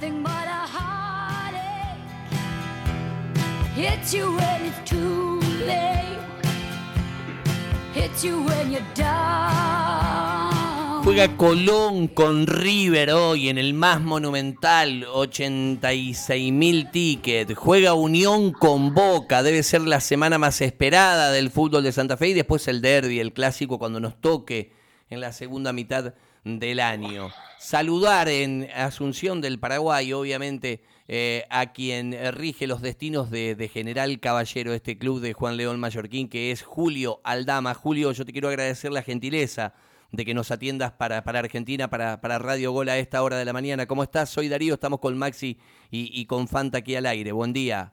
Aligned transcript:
but 0.00 0.48
a 0.48 0.68
you 8.20 8.42
when 8.44 8.70
you. 8.70 8.78
Juega 11.04 11.36
Colón 11.36 12.08
con 12.08 12.46
River 12.46 13.10
hoy 13.12 13.48
en 13.48 13.58
el 13.58 13.74
más 13.74 14.00
monumental, 14.00 15.04
86 15.04 16.52
mil 16.52 16.90
tickets. 16.90 17.54
Juega 17.54 17.94
Unión 17.94 18.52
con 18.52 18.94
Boca, 18.94 19.42
debe 19.42 19.62
ser 19.62 19.80
la 19.82 20.00
semana 20.00 20.38
más 20.38 20.60
esperada 20.60 21.32
del 21.32 21.50
fútbol 21.50 21.82
de 21.82 21.92
Santa 21.92 22.16
Fe 22.16 22.28
y 22.28 22.34
después 22.34 22.68
el 22.68 22.82
derby, 22.82 23.20
el 23.20 23.32
clásico 23.32 23.78
cuando 23.78 24.00
nos 24.00 24.20
toque 24.20 24.72
en 25.08 25.20
la 25.20 25.32
segunda 25.32 25.72
mitad 25.72 26.14
del 26.56 26.80
año. 26.80 27.30
Saludar 27.58 28.28
en 28.28 28.68
Asunción 28.74 29.42
del 29.42 29.58
Paraguay, 29.58 30.12
obviamente, 30.14 30.80
eh, 31.06 31.44
a 31.50 31.72
quien 31.72 32.16
rige 32.32 32.66
los 32.66 32.80
destinos 32.80 33.30
de, 33.30 33.70
General 33.72 34.18
Caballero, 34.20 34.72
este 34.72 34.96
club 34.96 35.20
de 35.20 35.34
Juan 35.34 35.58
León 35.58 35.78
Mallorquín, 35.78 36.28
que 36.28 36.50
es 36.50 36.62
Julio 36.62 37.20
Aldama. 37.24 37.74
Julio, 37.74 38.12
yo 38.12 38.24
te 38.24 38.32
quiero 38.32 38.48
agradecer 38.48 38.90
la 38.92 39.02
gentileza 39.02 39.74
de 40.10 40.24
que 40.24 40.32
nos 40.32 40.50
atiendas 40.50 40.92
para, 40.92 41.22
para 41.24 41.40
Argentina, 41.40 41.90
para, 41.90 42.20
para 42.22 42.38
Radio 42.38 42.72
Gol 42.72 42.88
a 42.88 42.96
esta 42.96 43.22
hora 43.22 43.36
de 43.36 43.44
la 43.44 43.52
mañana. 43.52 43.86
¿Cómo 43.86 44.02
estás? 44.02 44.30
Soy 44.30 44.48
Darío, 44.48 44.74
estamos 44.74 45.00
con 45.00 45.18
Maxi 45.18 45.58
y, 45.90 46.18
y 46.18 46.24
con 46.24 46.48
Fanta 46.48 46.78
aquí 46.78 46.96
al 46.96 47.04
aire. 47.04 47.32
Buen 47.32 47.52
día. 47.52 47.92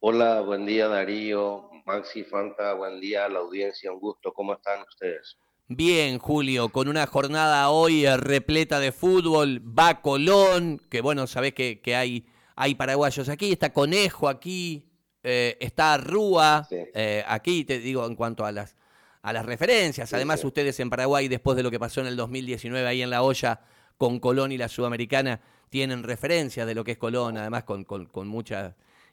Hola, 0.00 0.42
buen 0.42 0.64
día 0.64 0.86
Darío, 0.86 1.70
Maxi, 1.84 2.22
Fanta, 2.22 2.74
buen 2.74 3.00
día 3.00 3.24
a 3.24 3.28
la 3.28 3.40
audiencia, 3.40 3.90
un 3.90 3.98
gusto, 3.98 4.32
¿cómo 4.32 4.52
están 4.52 4.80
ustedes? 4.82 5.36
Bien, 5.70 6.18
Julio, 6.18 6.70
con 6.70 6.88
una 6.88 7.06
jornada 7.06 7.68
hoy 7.68 8.06
eh, 8.06 8.16
repleta 8.16 8.80
de 8.80 8.90
fútbol, 8.90 9.62
va 9.78 10.00
Colón, 10.00 10.80
que 10.88 11.02
bueno, 11.02 11.26
sabés 11.26 11.52
que, 11.52 11.80
que 11.82 11.94
hay, 11.94 12.26
hay 12.56 12.74
paraguayos 12.74 13.28
aquí, 13.28 13.52
está 13.52 13.72
Conejo 13.74 14.28
aquí, 14.30 14.88
eh, 15.22 15.58
está 15.60 15.98
Rúa 15.98 16.66
Sí. 16.68 16.76
eh, 16.94 17.22
aquí, 17.26 17.64
te 17.64 17.80
digo 17.80 18.06
en 18.06 18.14
cuanto 18.16 18.46
a 18.46 18.52
las, 18.52 18.76
a 19.20 19.32
las 19.34 19.44
referencias. 19.44 20.08
Sí, 20.08 20.14
Además, 20.16 20.40
sí. 20.40 20.46
ustedes 20.46 20.80
en 20.80 20.88
Paraguay, 20.88 21.28
después 21.28 21.54
de 21.54 21.62
lo 21.62 21.70
que 21.70 21.78
pasó 21.78 22.00
en 22.00 22.06
el 22.06 22.16
2019 22.16 22.86
ahí 22.88 23.02
en 23.02 23.10
La 23.10 23.22
Olla 23.22 23.60
con 23.98 24.20
Colón 24.20 24.52
y 24.52 24.56
la 24.56 24.68
Sudamericana, 24.68 25.42
tienen 25.68 26.02
referencias 26.02 26.66
de 26.66 26.74
lo 26.74 26.82
que 26.82 26.92
es 26.92 26.98
Colón, 26.98 27.36
además 27.36 27.64
con, 27.64 27.84
con, 27.84 28.06
con 28.06 28.32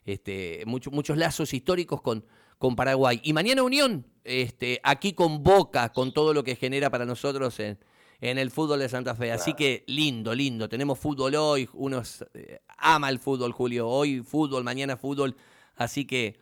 este, 0.06 0.62
mucho- 0.64 0.90
muchos 0.90 1.18
lazos 1.18 1.52
históricos 1.52 2.00
con, 2.00 2.24
con 2.58 2.76
Paraguay. 2.76 3.20
Y 3.22 3.32
mañana 3.32 3.62
Unión, 3.62 4.06
este, 4.24 4.80
aquí 4.82 5.12
con 5.12 5.42
Boca, 5.42 5.92
con 5.92 6.12
todo 6.12 6.34
lo 6.34 6.42
que 6.44 6.56
genera 6.56 6.90
para 6.90 7.04
nosotros 7.04 7.58
en, 7.60 7.78
en 8.20 8.38
el 8.38 8.50
fútbol 8.50 8.80
de 8.80 8.88
Santa 8.88 9.14
Fe. 9.14 9.32
Así 9.32 9.54
que 9.54 9.84
lindo, 9.86 10.34
lindo. 10.34 10.68
Tenemos 10.68 10.98
fútbol 10.98 11.34
hoy, 11.34 11.68
uno 11.74 12.02
eh, 12.34 12.60
ama 12.78 13.08
el 13.08 13.18
fútbol, 13.18 13.52
Julio. 13.52 13.88
Hoy 13.88 14.20
fútbol, 14.20 14.64
mañana 14.64 14.96
fútbol. 14.96 15.36
Así 15.76 16.04
que, 16.04 16.38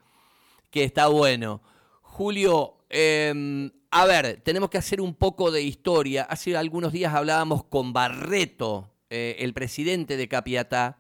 que 0.71 0.85
está 0.85 1.09
bueno. 1.09 1.63
Julio, 2.03 2.77
eh, 2.91 3.71
a 3.91 4.07
ver, 4.07 4.41
tenemos 4.43 4.71
que 4.71 4.79
hacer 4.79 5.01
un 5.01 5.15
poco 5.15 5.51
de 5.51 5.63
historia. 5.63 6.25
Hace 6.25 6.57
algunos 6.57 6.93
días 6.93 7.15
hablábamos 7.15 7.65
con 7.65 7.93
Barreto, 7.93 8.91
eh, 9.11 9.37
el 9.39 9.55
presidente 9.55 10.17
de 10.17 10.27
Capiatá, 10.29 10.99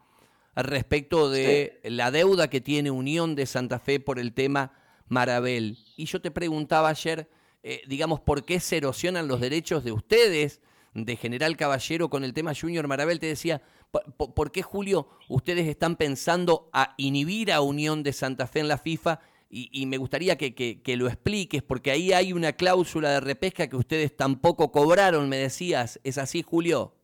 respecto 0.56 1.28
de 1.28 1.80
la 1.82 2.12
deuda 2.12 2.48
que 2.48 2.60
tiene 2.60 2.92
Unión 2.92 3.34
de 3.34 3.46
Santa 3.46 3.80
Fe 3.80 3.98
por 3.98 4.20
el 4.20 4.32
tema 4.32 4.72
Marabel. 5.08 5.78
Y 5.96 6.06
yo 6.06 6.20
te 6.20 6.30
preguntaba 6.30 6.88
ayer, 6.88 7.28
eh, 7.62 7.82
digamos, 7.86 8.20
¿por 8.20 8.44
qué 8.44 8.60
se 8.60 8.76
erosionan 8.78 9.28
los 9.28 9.40
derechos 9.40 9.84
de 9.84 9.92
ustedes, 9.92 10.60
de 10.94 11.16
General 11.16 11.56
Caballero, 11.56 12.08
con 12.10 12.24
el 12.24 12.34
tema 12.34 12.52
Junior 12.54 12.86
Marabel? 12.86 13.18
Te 13.18 13.26
decía, 13.26 13.62
¿por, 13.90 14.52
qué, 14.52 14.62
Julio, 14.62 15.08
ustedes 15.28 15.66
están 15.68 15.96
pensando 15.96 16.68
a 16.72 16.94
inhibir 16.98 17.52
a 17.52 17.60
Unión 17.60 18.02
de 18.02 18.12
Santa 18.12 18.46
Fe 18.46 18.60
en 18.60 18.68
la 18.68 18.78
FIFA? 18.78 19.20
Y, 19.50 19.68
y 19.72 19.86
me 19.86 19.98
gustaría 19.98 20.36
que, 20.36 20.54
que- 20.54 20.82
que 20.82 20.96
lo 20.96 21.06
expliques, 21.06 21.62
porque 21.62 21.90
ahí 21.92 22.12
hay 22.12 22.32
una 22.32 22.52
cláusula 22.54 23.10
de 23.10 23.20
repesca 23.20 23.68
que 23.68 23.76
ustedes 23.76 24.16
tampoco 24.16 24.72
cobraron, 24.72 25.28
me 25.28 25.36
decías. 25.36 26.00
¿Es 26.02 26.18
así, 26.18 26.42
Julio? 26.42 26.94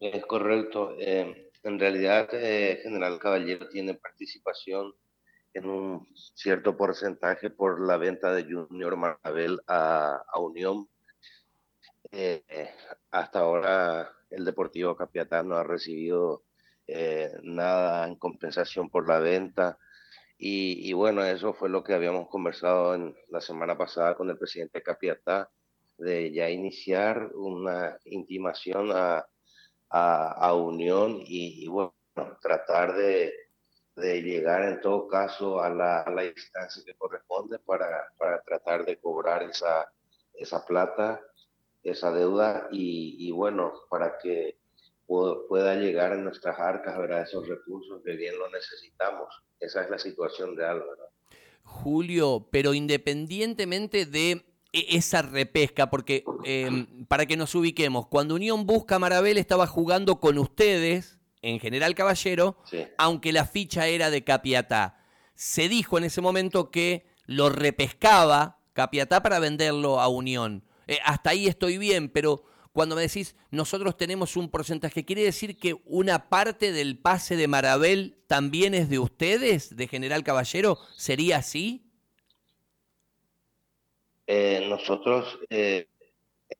Es 0.00 0.24
correcto, 0.26 0.96
eh, 0.98 1.50
en 1.62 1.78
realidad 1.78 2.28
eh, 2.32 2.80
General 2.82 3.18
Caballero 3.18 3.68
tiene 3.68 3.94
participación 3.94 4.94
en 5.54 5.68
un 5.68 6.08
cierto 6.34 6.76
porcentaje 6.76 7.50
por 7.50 7.80
la 7.80 7.96
venta 7.96 8.32
de 8.32 8.44
Junior 8.44 8.96
Marabel 8.96 9.60
a, 9.66 10.22
a 10.26 10.38
Unión. 10.40 10.88
Eh, 12.10 12.42
hasta 13.10 13.40
ahora 13.40 14.10
el 14.30 14.44
Deportivo 14.44 14.96
Capiatá 14.96 15.42
no 15.42 15.56
ha 15.56 15.64
recibido 15.64 16.42
eh, 16.86 17.30
nada 17.42 18.06
en 18.06 18.16
compensación 18.16 18.90
por 18.90 19.08
la 19.08 19.18
venta. 19.18 19.78
Y, 20.38 20.88
y 20.88 20.92
bueno, 20.92 21.22
eso 21.24 21.54
fue 21.54 21.68
lo 21.68 21.84
que 21.84 21.94
habíamos 21.94 22.28
conversado 22.28 22.94
en 22.94 23.14
la 23.28 23.40
semana 23.40 23.78
pasada 23.78 24.16
con 24.16 24.28
el 24.28 24.38
presidente 24.38 24.78
de 24.78 24.82
Capiatá, 24.82 25.50
de 25.98 26.32
ya 26.32 26.50
iniciar 26.50 27.30
una 27.34 27.96
intimación 28.06 28.90
a, 28.92 29.24
a, 29.88 30.32
a 30.32 30.54
Unión 30.54 31.20
y, 31.20 31.64
y, 31.64 31.68
bueno, 31.68 31.94
tratar 32.40 32.94
de, 32.94 33.32
de 33.96 34.22
llegar 34.22 34.62
en 34.64 34.80
todo 34.80 35.06
caso 35.08 35.60
a 35.60 35.68
la, 35.68 36.00
a 36.00 36.10
la 36.10 36.24
instancia 36.24 36.82
que 36.84 36.94
corresponde 36.94 37.58
para, 37.58 38.06
para 38.18 38.42
tratar 38.42 38.84
de 38.86 38.98
cobrar 38.98 39.42
esa, 39.42 39.92
esa 40.34 40.64
plata, 40.64 41.20
esa 41.82 42.10
deuda 42.12 42.68
y, 42.70 43.16
y 43.18 43.30
bueno, 43.32 43.72
para 43.90 44.16
que 44.18 44.58
pu- 45.06 45.46
pueda 45.48 45.74
llegar 45.74 46.12
en 46.14 46.24
nuestras 46.24 46.58
arcas, 46.58 46.96
¿verdad? 46.96 47.22
Esos 47.22 47.46
recursos 47.48 48.00
que 48.04 48.12
bien 48.16 48.38
lo 48.38 48.48
necesitamos. 48.50 49.28
Esa 49.60 49.82
es 49.84 49.90
la 49.90 49.98
situación 49.98 50.56
real, 50.56 50.80
¿verdad? 50.80 51.08
Julio, 51.62 52.48
pero 52.50 52.74
independientemente 52.74 54.06
de 54.06 54.44
e- 54.72 54.96
esa 54.96 55.22
repesca, 55.22 55.90
porque 55.90 56.24
eh, 56.44 56.86
para 57.08 57.26
que 57.26 57.36
nos 57.36 57.54
ubiquemos, 57.54 58.06
cuando 58.08 58.34
Unión 58.34 58.66
busca 58.66 58.96
a 58.96 58.98
Marabel 58.98 59.38
estaba 59.38 59.66
jugando 59.66 60.18
con 60.18 60.38
ustedes, 60.38 61.18
en 61.42 61.60
General 61.60 61.94
Caballero, 61.94 62.56
Sí. 62.64 62.86
aunque 62.98 63.32
la 63.32 63.44
ficha 63.44 63.86
era 63.88 64.10
de 64.10 64.24
Capiatá. 64.24 64.98
Se 65.34 65.68
dijo 65.68 65.98
en 65.98 66.04
ese 66.04 66.20
momento 66.20 66.70
que 66.70 67.04
lo 67.26 67.48
repescaba 67.50 68.58
Capiatá 68.72 69.22
para 69.22 69.38
venderlo 69.40 70.00
a 70.00 70.08
Unión. 70.08 70.64
Eh, 70.86 70.98
hasta 71.04 71.30
ahí 71.30 71.46
estoy 71.48 71.78
bien, 71.78 72.08
pero 72.08 72.44
cuando 72.72 72.94
me 72.96 73.02
decís 73.02 73.36
nosotros 73.50 73.96
tenemos 73.96 74.36
un 74.36 74.48
porcentaje, 74.48 75.04
¿quiere 75.04 75.22
decir 75.24 75.58
que 75.58 75.76
una 75.84 76.28
parte 76.30 76.72
del 76.72 76.98
pase 76.98 77.36
de 77.36 77.48
Marabel 77.48 78.16
también 78.28 78.72
es 78.74 78.88
de 78.88 78.98
ustedes, 78.98 79.76
de 79.76 79.88
General 79.88 80.22
Caballero? 80.24 80.78
¿Sería 80.96 81.38
así? 81.38 81.84
Eh, 84.26 84.66
nosotros, 84.68 85.38
eh, 85.50 85.88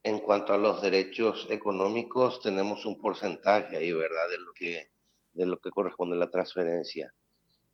en 0.03 0.19
cuanto 0.21 0.53
a 0.53 0.59
los 0.59 0.83
derechos 0.83 1.47
económicos, 1.51 2.41
tenemos 2.41 2.85
un 2.87 3.01
porcentaje 3.01 3.77
ahí, 3.77 3.93
¿verdad? 3.93 4.29
De 4.31 4.39
lo 4.39 4.53
que, 4.53 4.91
de 5.33 5.47
lo 5.47 5.59
que 5.59 5.71
corresponde 5.71 6.17
a 6.17 6.21
la 6.21 6.31
transferencia. 6.31 7.13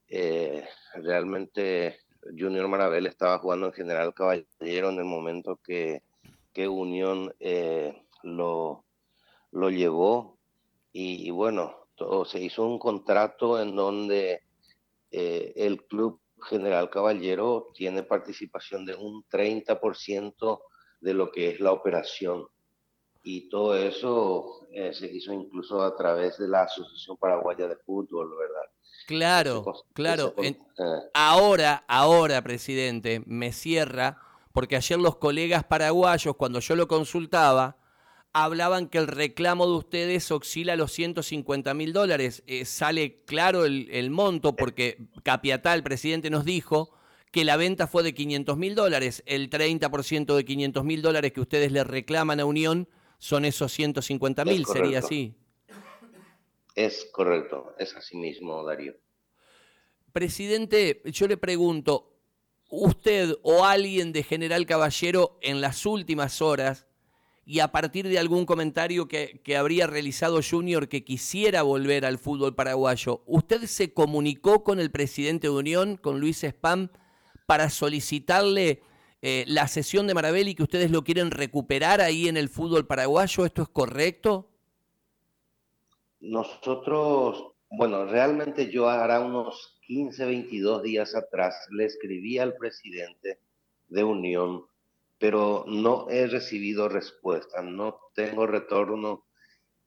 Eh, 0.08 0.64
realmente 0.94 2.00
Junior 2.36 2.66
Marabel 2.68 3.06
estaba 3.06 3.38
jugando 3.38 3.66
en 3.66 3.72
General 3.72 4.14
Caballero 4.14 4.90
en 4.90 4.98
el 4.98 5.04
momento 5.04 5.60
que, 5.62 6.02
que 6.52 6.66
Unión 6.66 7.34
eh, 7.40 8.02
lo, 8.22 8.84
lo 9.52 9.70
llevó 9.70 10.38
y, 10.92 11.26
y 11.26 11.30
bueno, 11.30 11.88
todo, 11.94 12.24
se 12.24 12.40
hizo 12.40 12.66
un 12.66 12.78
contrato 12.78 13.60
en 13.60 13.76
donde 13.76 14.42
eh, 15.10 15.52
el 15.56 15.84
club 15.84 16.20
General 16.42 16.88
Caballero 16.88 17.70
tiene 17.74 18.02
participación 18.02 18.84
de 18.84 18.94
un 18.94 19.24
30% 19.24 20.60
de 21.00 21.14
lo 21.14 21.30
que 21.30 21.50
es 21.50 21.60
la 21.60 21.72
operación. 21.72 22.46
Y 23.22 23.48
todo 23.48 23.76
eso 23.76 24.66
eh, 24.72 24.92
se 24.94 25.06
hizo 25.06 25.32
incluso 25.32 25.82
a 25.82 25.96
través 25.96 26.38
de 26.38 26.48
la 26.48 26.62
Asociación 26.62 27.16
Paraguaya 27.16 27.66
de 27.68 27.76
Fútbol, 27.76 28.30
¿verdad? 28.38 28.62
Claro, 29.06 29.64
claro. 29.92 30.34
En- 30.38 30.54
eh, 30.78 31.00
Ahora, 31.14 31.84
ahora, 31.88 32.42
presidente, 32.42 33.22
me 33.26 33.52
cierra, 33.52 34.20
porque 34.52 34.76
ayer 34.76 34.98
los 34.98 35.16
colegas 35.16 35.64
paraguayos, 35.64 36.36
cuando 36.36 36.60
yo 36.60 36.76
lo 36.76 36.88
consultaba, 36.88 37.76
hablaban 38.32 38.88
que 38.88 38.98
el 38.98 39.06
reclamo 39.08 39.66
de 39.66 39.72
ustedes 39.72 40.30
oscila 40.30 40.74
a 40.74 40.76
los 40.76 40.92
150 40.92 41.74
mil 41.74 41.92
dólares. 41.92 42.42
Eh, 42.46 42.64
sale 42.64 43.22
claro 43.24 43.64
el, 43.64 43.88
el 43.90 44.10
monto, 44.10 44.54
porque 44.54 45.08
Capiatá, 45.22 45.74
el 45.74 45.82
presidente, 45.82 46.30
nos 46.30 46.44
dijo 46.44 46.90
que 47.30 47.44
la 47.44 47.56
venta 47.56 47.86
fue 47.86 48.02
de 48.02 48.14
500 48.14 48.56
mil 48.56 48.74
dólares. 48.74 49.22
El 49.26 49.50
30% 49.50 50.34
de 50.34 50.44
500 50.44 50.84
mil 50.84 51.02
dólares 51.02 51.32
que 51.32 51.40
ustedes 51.40 51.72
le 51.72 51.84
reclaman 51.84 52.40
a 52.40 52.44
Unión 52.44 52.88
son 53.18 53.44
esos 53.44 53.72
150 53.72 54.44
mil, 54.44 54.62
Es 54.62 54.68
sería 54.68 54.98
así. 55.00 55.34
es 56.74 57.08
correcto, 57.12 57.74
es 57.78 57.94
así 57.96 58.16
mismo, 58.16 58.64
Darío. 58.64 58.94
Presidente, 60.12 61.02
yo 61.04 61.26
le 61.28 61.36
pregunto, 61.36 62.16
¿usted 62.70 63.36
o 63.42 63.64
alguien 63.64 64.12
de 64.12 64.22
General 64.22 64.64
Caballero 64.66 65.38
en 65.42 65.60
las 65.60 65.84
últimas 65.84 66.40
horas 66.40 66.86
y 67.44 67.60
a 67.60 67.72
partir 67.72 68.08
de 68.08 68.18
algún 68.18 68.44
comentario 68.44 69.08
que, 69.08 69.40
que, 69.42 69.56
habría 69.56 69.86
realizado 69.86 70.40
Junior 70.42 70.88
que 70.88 71.02
quisiera 71.02 71.62
volver 71.62 72.04
al 72.04 72.18
fútbol 72.18 72.54
paraguayo, 72.54 73.22
¿usted 73.26 73.62
se 73.64 73.92
comunicó 73.94 74.64
con 74.64 74.80
el 74.80 74.90
presidente 74.90 75.46
de 75.46 75.54
Unión, 75.54 75.96
con 75.96 76.20
Luis 76.20 76.44
Spam, 76.44 76.90
para 77.48 77.70
solicitarle 77.70 78.82
eh, 79.22 79.46
la 79.48 79.68
sesión 79.68 80.06
de 80.06 80.12
Marabel 80.12 80.48
y 80.48 80.54
que 80.54 80.64
ustedes 80.64 80.90
lo 80.90 81.02
quieren 81.02 81.30
recuperar 81.30 82.02
ahí 82.02 82.28
en 82.28 82.36
el 82.36 82.50
fútbol 82.50 82.86
paraguayo? 82.86 83.46
¿Esto 83.46 83.62
es 83.62 83.68
correcto? 83.70 84.50
Nosotros, 86.20 87.54
bueno, 87.70 88.04
realmente 88.04 88.70
yo 88.70 88.90
hará 88.90 89.20
unos 89.20 89.80
15, 89.86 90.26
22 90.26 90.82
días 90.82 91.14
atrás 91.14 91.54
le 91.70 91.86
escribí 91.86 92.36
al 92.36 92.54
presidente 92.54 93.40
de 93.86 94.04
Unión, 94.04 94.66
pero 95.18 95.64
no 95.66 96.10
he 96.10 96.26
recibido 96.26 96.90
respuesta, 96.90 97.62
no 97.62 97.98
tengo 98.14 98.46
retorno 98.46 99.24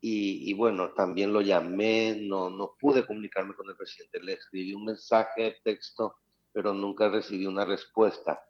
y, 0.03 0.51
bueno, 0.55 0.93
también 0.93 1.31
lo 1.31 1.41
llamé, 1.41 2.17
no, 2.19 2.49
no 2.49 2.75
pude 2.79 3.05
comunicarme 3.05 3.53
con 3.53 3.69
el 3.69 3.75
presidente, 3.75 4.19
le 4.19 4.33
escribí 4.33 4.73
un 4.73 4.85
mensaje 4.85 5.43
de 5.43 5.55
texto, 5.63 6.15
pero 6.53 6.73
nunca 6.73 7.09
recibí 7.09 7.45
una 7.45 7.65
respuesta. 7.65 8.43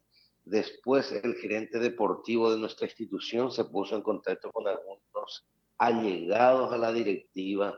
Después 0.43 1.11
el 1.11 1.35
gerente 1.35 1.79
deportivo 1.79 2.51
de 2.51 2.59
nuestra 2.59 2.87
institución 2.87 3.51
se 3.51 3.65
puso 3.65 3.95
en 3.95 4.01
contacto 4.01 4.51
con 4.51 4.67
algunos 4.67 5.45
allegados 5.77 6.71
a 6.71 6.77
la 6.77 6.91
directiva 6.91 7.77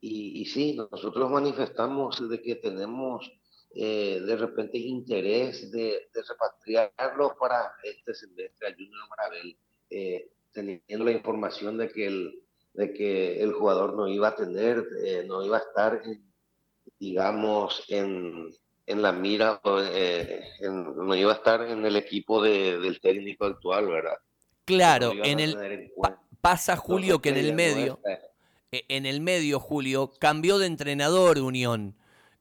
y, 0.00 0.40
y 0.40 0.44
sí, 0.46 0.74
nosotros 0.74 1.30
manifestamos 1.30 2.28
de 2.28 2.40
que 2.40 2.56
tenemos 2.56 3.30
eh, 3.74 4.20
de 4.26 4.36
repente 4.36 4.78
interés 4.78 5.70
de, 5.70 6.08
de, 6.12 6.22
repatriarlo 6.28 7.36
para 7.38 7.72
este 7.84 8.14
semestre 8.14 8.68
a 8.68 8.72
Junior 8.72 9.08
Marabel, 9.08 9.56
eh, 9.90 10.32
teniendo 10.52 11.04
la 11.04 11.12
información 11.12 11.78
de 11.78 11.88
que 11.88 12.06
el, 12.06 12.42
de 12.74 12.92
que 12.92 13.40
el 13.40 13.52
jugador 13.52 13.94
no 13.94 14.08
iba 14.08 14.28
a 14.28 14.34
tener, 14.34 14.84
eh, 15.04 15.24
no 15.24 15.44
iba 15.44 15.58
a 15.58 15.60
estar, 15.60 16.02
digamos, 16.98 17.84
en, 17.88 18.50
en 18.90 19.02
la 19.02 19.12
mira, 19.12 19.60
no 19.64 21.14
iba 21.14 21.32
a 21.32 21.36
estar 21.36 21.62
en 21.62 21.84
el 21.84 21.96
equipo 21.96 22.42
de, 22.42 22.78
del 22.78 23.00
técnico 23.00 23.46
actual, 23.46 23.86
¿verdad? 23.86 24.16
Claro, 24.64 25.12
en 25.22 25.40
el 25.40 25.90
pasa 26.40 26.76
Julio 26.76 27.20
que 27.20 27.30
en 27.30 27.36
el 27.36 27.54
medio, 27.54 28.00
en 28.70 29.06
el 29.06 29.20
medio 29.20 29.60
Julio 29.60 30.12
cambió 30.18 30.58
de 30.58 30.66
entrenador 30.66 31.38
Unión. 31.38 31.96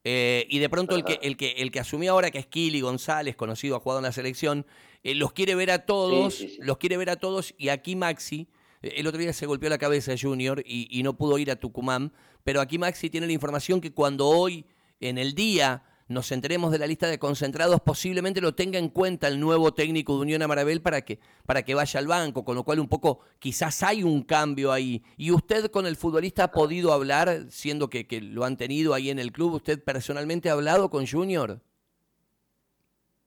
Eh, 0.06 0.48
y 0.50 0.60
de 0.60 0.70
pronto 0.70 0.96
el 0.96 1.04
que, 1.04 1.20
el, 1.22 1.36
que, 1.36 1.52
el 1.58 1.72
que 1.72 1.80
asumió 1.80 2.14
ahora, 2.14 2.32
que 2.32 2.40
es 2.40 2.46
Kili 2.46 2.80
González, 2.80 3.36
conocido, 3.36 3.76
ha 3.76 3.80
jugado 3.80 4.00
en 4.00 4.06
la 4.06 4.12
selección, 4.14 4.66
eh, 5.04 5.14
los 5.14 5.34
quiere 5.34 5.56
ver 5.56 5.72
a 5.72 5.86
todos, 5.86 6.46
los 6.60 6.78
quiere 6.78 6.96
ver 6.96 7.10
a 7.10 7.18
todos, 7.18 7.54
y 7.58 7.70
aquí 7.70 7.98
Maxi, 7.98 8.48
eh, 8.82 8.94
el 8.96 9.08
otro 9.08 9.20
día 9.20 9.34
se 9.34 9.46
golpeó 9.46 9.70
la 9.70 9.78
cabeza 9.78 10.14
Junior 10.20 10.64
y, 10.66 10.88
y, 10.90 11.04
no 11.04 11.18
pudo 11.18 11.38
ir 11.38 11.52
a 11.52 11.58
Tucumán, 11.58 12.14
pero 12.46 12.62
aquí 12.62 12.78
Maxi 12.78 13.10
tiene 13.10 13.28
la 13.28 13.34
información 13.34 13.82
que 13.82 13.92
cuando 13.92 14.28
hoy, 14.28 14.66
en 15.02 15.18
el 15.18 15.36
día, 15.36 15.84
nos 16.10 16.32
enteremos 16.32 16.72
de 16.72 16.80
la 16.80 16.88
lista 16.88 17.08
de 17.08 17.20
concentrados, 17.20 17.80
posiblemente 17.82 18.42
lo 18.42 18.56
tenga 18.56 18.78
en 18.78 18.90
cuenta 18.90 19.28
el 19.28 19.40
nuevo 19.40 19.74
técnico 19.74 20.16
de 20.16 20.22
Unión 20.24 20.42
Amarabel 20.42 20.82
para 20.82 21.02
que, 21.02 21.20
para 21.46 21.64
que 21.64 21.76
vaya 21.76 22.00
al 22.00 22.08
banco, 22.08 22.44
con 22.44 22.56
lo 22.56 22.64
cual 22.64 22.80
un 22.80 22.90
poco 22.90 23.20
quizás 23.40 23.84
hay 23.84 24.04
un 24.04 24.24
cambio 24.24 24.72
ahí. 24.72 25.04
¿Y 25.18 25.32
usted 25.32 25.72
con 25.72 25.86
el 25.86 25.96
futbolista 25.96 26.46
ha 26.46 26.52
podido 26.52 26.92
hablar, 26.92 27.46
siendo 27.50 27.90
que, 27.90 28.08
que 28.08 28.22
lo 28.22 28.44
han 28.44 28.58
tenido 28.58 28.94
ahí 28.94 29.10
en 29.10 29.20
el 29.20 29.32
club? 29.32 29.54
¿Usted 29.54 29.84
personalmente 29.84 30.50
ha 30.50 30.54
hablado 30.54 30.90
con 30.90 31.08
Junior? 31.08 31.62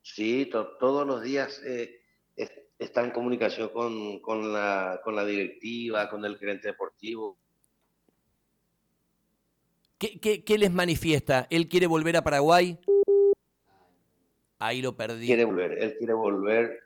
Sí, 0.02 0.50
todos 0.50 1.06
los 1.06 1.22
días 1.22 1.62
eh, 1.64 2.02
está 2.82 3.04
en 3.04 3.12
comunicación 3.12 3.68
con, 3.68 4.20
con, 4.20 4.52
la, 4.52 5.00
con 5.04 5.14
la 5.14 5.24
directiva, 5.24 6.10
con 6.10 6.24
el 6.24 6.36
gerente 6.36 6.68
deportivo. 6.68 7.38
¿Qué, 10.02 10.58
les 10.58 10.72
manifiesta? 10.72 11.46
¿Él 11.48 11.68
quiere 11.68 11.86
volver 11.86 12.16
a 12.16 12.24
Paraguay? 12.24 12.76
Ahí 14.58 14.82
lo 14.82 14.96
perdí. 14.96 15.26
Quiere 15.26 15.44
volver, 15.44 15.78
él 15.78 15.96
quiere 15.96 16.12
volver. 16.12 16.80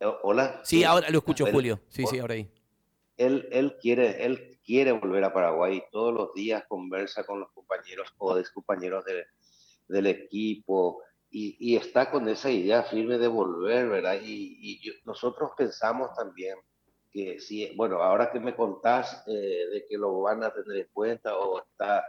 Eh, 0.00 0.06
Hola. 0.22 0.62
Sí, 0.64 0.82
ahora 0.82 1.10
lo 1.10 1.18
escucho, 1.18 1.44
Julio. 1.46 1.80
Sí, 1.88 2.06
sí, 2.06 2.18
ahora 2.18 2.34
ahí. 2.34 2.50
Él, 3.18 3.48
él, 3.52 3.76
quiere, 3.78 4.24
él 4.24 4.58
quiere 4.64 4.92
volver 4.92 5.24
a 5.24 5.32
Paraguay. 5.34 5.82
Todos 5.92 6.14
los 6.14 6.32
días 6.32 6.64
conversa 6.66 7.24
con 7.24 7.40
los 7.40 7.50
compañeros 7.52 8.08
o 8.16 8.34
compañeros 8.54 9.04
de, 9.04 9.26
del 9.88 10.06
equipo 10.06 11.02
y, 11.30 11.56
y, 11.58 11.76
está 11.76 12.10
con 12.10 12.28
esa 12.30 12.50
idea 12.50 12.82
firme 12.84 13.18
de 13.18 13.28
volver, 13.28 13.90
¿verdad? 13.90 14.18
Y, 14.22 14.56
y 14.60 14.80
nosotros 15.04 15.50
pensamos 15.56 16.14
también 16.16 16.56
que 17.14 17.38
si, 17.38 17.72
bueno, 17.76 18.02
ahora 18.02 18.32
que 18.32 18.40
me 18.40 18.56
contás 18.56 19.22
eh, 19.28 19.66
de 19.72 19.86
que 19.88 19.96
lo 19.96 20.20
van 20.22 20.42
a 20.42 20.52
tener 20.52 20.78
en 20.78 20.88
cuenta 20.92 21.36
o 21.38 21.60
está 21.60 22.04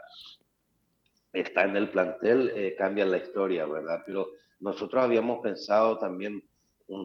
está 1.35 1.63
en 1.63 1.75
el 1.75 1.89
plantel, 1.89 2.51
eh, 2.55 2.75
cambia 2.77 3.05
la 3.05 3.17
historia, 3.17 3.65
¿verdad? 3.65 4.03
Pero 4.05 4.29
nosotros 4.59 5.03
habíamos 5.03 5.41
pensado 5.41 5.97
también, 5.97 6.43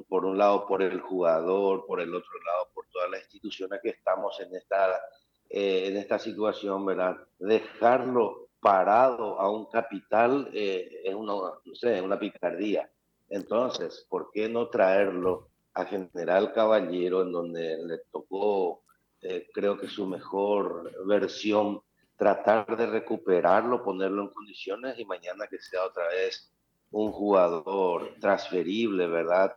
por 0.09 0.25
un 0.25 0.39
lado, 0.39 0.67
por 0.67 0.83
el 0.83 1.01
jugador, 1.01 1.87
por 1.87 2.01
el 2.01 2.15
otro 2.15 2.33
lado, 2.45 2.71
por 2.75 2.87
todas 2.89 3.11
las 3.11 3.23
instituciones 3.23 3.81
que 3.83 3.91
estamos 3.91 4.39
en 4.41 4.55
esta, 4.55 5.01
eh, 5.49 5.89
en 5.89 5.97
esta 5.97 6.19
situación, 6.19 6.85
¿verdad? 6.87 7.17
Dejarlo 7.39 8.49
parado 8.61 9.41
a 9.41 9.51
un 9.51 9.67
capital 9.67 10.51
eh, 10.53 11.03
es 11.05 11.15
una, 11.15 11.33
no 11.65 11.75
sé, 11.75 12.01
una 12.01 12.19
picardía. 12.19 12.91
Entonces, 13.29 14.07
¿por 14.09 14.31
qué 14.33 14.49
no 14.49 14.69
traerlo 14.69 15.49
a 15.75 15.85
General 15.85 16.53
Caballero, 16.53 17.23
en 17.23 17.33
donde 17.33 17.79
le 17.85 17.99
tocó, 18.11 18.83
eh, 19.23 19.49
creo 19.53 19.79
que 19.79 19.89
su 19.89 20.07
mejor 20.07 20.91
versión 21.07 21.81
tratar 22.21 22.77
de 22.77 22.85
recuperarlo, 22.85 23.83
ponerlo 23.83 24.25
en 24.25 24.29
condiciones 24.29 24.99
y 24.99 25.07
mañana 25.07 25.47
que 25.47 25.59
sea 25.59 25.87
otra 25.87 26.07
vez 26.09 26.53
un 26.91 27.13
jugador 27.13 28.15
transferible, 28.21 29.07
¿verdad? 29.07 29.57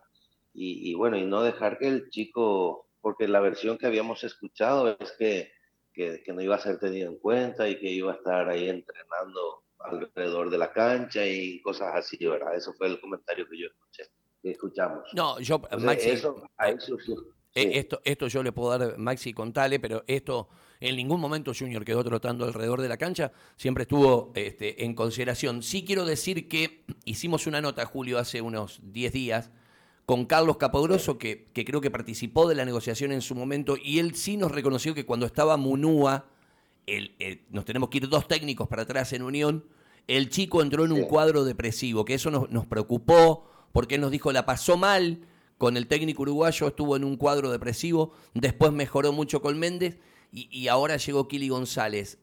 Y, 0.54 0.94
bueno, 0.94 1.18
y 1.18 1.26
no 1.26 1.42
dejar 1.42 1.78
que 1.78 1.88
el 1.88 2.08
chico, 2.08 2.88
porque 3.02 3.28
la 3.28 3.40
versión 3.40 3.76
que 3.76 3.86
habíamos 3.86 4.24
escuchado 4.24 4.96
es 4.98 5.12
que, 5.18 5.52
que, 5.92 6.22
no 6.28 6.40
iba 6.40 6.54
a 6.54 6.58
ser 6.58 6.78
tenido 6.78 7.10
en 7.10 7.18
cuenta 7.18 7.68
y 7.68 7.78
que 7.78 7.90
iba 7.90 8.12
a 8.12 8.14
estar 8.14 8.48
ahí 8.48 8.70
entrenando 8.70 9.64
alrededor 9.80 10.48
de 10.48 10.56
la 10.56 10.72
cancha 10.72 11.26
y 11.26 11.60
cosas 11.60 11.94
así, 11.94 12.16
¿verdad? 12.24 12.54
Eso 12.54 12.72
fue 12.72 12.86
el 12.86 12.98
comentario 12.98 13.46
que 13.46 13.58
yo 13.58 13.66
escuché, 13.66 14.04
que 14.40 14.52
escuchamos. 14.52 15.04
No, 15.12 15.38
yo, 15.38 15.60
Maxi, 15.80 16.10
eso, 16.10 16.48
ahí 16.56 16.76
surgió. 16.78 17.16
Eh, 17.54 17.72
esto, 17.74 18.00
esto 18.04 18.26
yo 18.28 18.42
le 18.42 18.52
puedo 18.52 18.78
dar, 18.78 18.96
Maxi, 18.96 19.34
contale, 19.34 19.78
pero 19.80 20.02
esto 20.06 20.48
en 20.84 20.96
ningún 20.96 21.18
momento 21.18 21.52
Junior 21.58 21.82
quedó 21.82 22.04
trotando 22.04 22.44
alrededor 22.44 22.82
de 22.82 22.88
la 22.88 22.98
cancha, 22.98 23.32
siempre 23.56 23.82
estuvo 23.82 24.32
este, 24.34 24.84
en 24.84 24.94
consideración. 24.94 25.62
Sí 25.62 25.82
quiero 25.82 26.04
decir 26.04 26.46
que 26.46 26.84
hicimos 27.06 27.46
una 27.46 27.62
nota, 27.62 27.86
Julio, 27.86 28.18
hace 28.18 28.42
unos 28.42 28.80
10 28.92 29.12
días, 29.12 29.50
con 30.04 30.26
Carlos 30.26 30.58
Capogroso, 30.58 31.16
que, 31.16 31.48
que, 31.54 31.64
creo 31.64 31.80
que 31.80 31.90
participó 31.90 32.46
de 32.46 32.54
la 32.54 32.66
negociación 32.66 33.12
en 33.12 33.22
su 33.22 33.34
momento, 33.34 33.78
y 33.82 33.98
él 33.98 34.14
sí 34.14 34.36
nos 34.36 34.52
reconoció 34.52 34.94
que 34.94 35.06
cuando 35.06 35.24
estaba 35.24 35.56
Munúa, 35.56 36.26
el, 36.86 37.14
nos 37.48 37.64
tenemos 37.64 37.88
que 37.88 37.98
ir 37.98 38.08
dos 38.10 38.28
técnicos 38.28 38.68
para 38.68 38.82
atrás 38.82 39.14
en 39.14 39.22
Unión, 39.22 39.64
el 40.06 40.28
chico 40.28 40.60
entró 40.60 40.84
en 40.84 40.92
un 40.92 41.04
cuadro 41.04 41.44
depresivo, 41.44 42.04
que 42.04 42.12
eso 42.12 42.30
nos, 42.30 42.50
nos 42.50 42.66
preocupó, 42.66 43.48
porque 43.72 43.94
él 43.94 44.02
nos 44.02 44.10
dijo, 44.10 44.32
la 44.32 44.44
pasó 44.44 44.76
mal, 44.76 45.20
con 45.56 45.78
el 45.78 45.86
técnico 45.86 46.22
uruguayo 46.22 46.68
estuvo 46.68 46.94
en 46.94 47.04
un 47.04 47.16
cuadro 47.16 47.50
depresivo, 47.50 48.12
después 48.34 48.70
mejoró 48.70 49.12
mucho 49.14 49.40
con 49.40 49.58
Méndez 49.58 49.98
y, 50.34 50.66
ahora 50.66 50.96
llegó 50.96 51.28
Kili 51.28 51.48
González. 51.48 52.18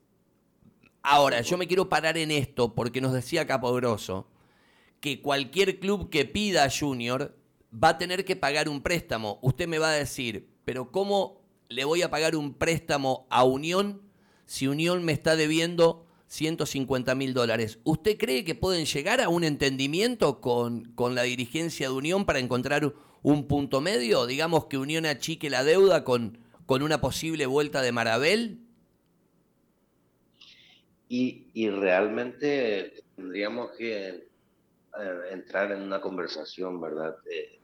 Ahora, 1.01 1.41
yo 1.41 1.57
me 1.57 1.67
quiero 1.67 1.87
parar 1.87 2.17
en 2.17 2.29
esto 2.29 2.75
porque 2.75 2.99
nos 2.99 3.13
decía 3.13 3.47
Capogroso 3.47 4.27
que 4.99 5.21
cualquier 5.21 5.79
club 5.79 6.09
que 6.09 6.25
pida 6.25 6.65
a 6.65 6.69
Junior 6.69 7.35
va 7.73 7.89
a 7.89 7.97
tener 7.97 8.25
que 8.25 8.35
pagar 8.35 8.67
un 8.67 8.81
préstamo. 8.81 9.39
Usted 9.41 9.67
me 9.67 9.79
va 9.79 9.91
a 9.91 9.93
decir, 9.93 10.49
pero 10.65 10.91
¿cómo 10.91 11.41
le 11.69 11.85
voy 11.85 12.01
a 12.01 12.11
pagar 12.11 12.35
un 12.35 12.53
préstamo 12.53 13.27
a 13.29 13.45
Unión 13.45 14.01
si 14.45 14.67
Unión 14.67 15.03
me 15.03 15.13
está 15.13 15.37
debiendo 15.37 16.05
150 16.27 17.15
mil 17.15 17.33
dólares? 17.33 17.79
¿Usted 17.85 18.17
cree 18.17 18.43
que 18.43 18.55
pueden 18.55 18.85
llegar 18.85 19.21
a 19.21 19.29
un 19.29 19.45
entendimiento 19.45 20.41
con, 20.41 20.83
con 20.95 21.15
la 21.15 21.23
dirigencia 21.23 21.87
de 21.87 21.95
Unión 21.95 22.25
para 22.25 22.39
encontrar 22.39 22.93
un 23.23 23.47
punto 23.47 23.79
medio? 23.79 24.27
Digamos 24.27 24.65
que 24.65 24.77
Unión 24.77 25.05
achique 25.05 25.49
la 25.49 25.63
deuda 25.63 26.03
con 26.03 26.40
con 26.65 26.83
una 26.83 27.01
posible 27.01 27.45
vuelta 27.45 27.81
de 27.81 27.91
Marabel? 27.91 28.59
Y, 31.07 31.69
realmente 31.69 33.03
tendríamos 33.17 33.71
que 33.71 34.07
eh, 34.07 35.21
entrar 35.31 35.73
en 35.73 35.81
una 35.81 35.99
conversación, 35.99 36.79
¿verdad? 36.79 37.17
Eh, 37.29 37.59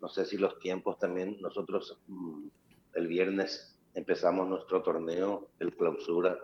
no 0.00 0.08
sé 0.08 0.24
si 0.24 0.38
los 0.38 0.58
tiempos 0.60 0.98
también, 0.98 1.36
nosotros 1.42 1.98
mm, 2.06 2.48
el 2.94 3.06
viernes 3.06 3.78
empezamos 3.92 4.48
nuestro 4.48 4.82
torneo, 4.82 5.50
el 5.58 5.76
clausura, 5.76 6.38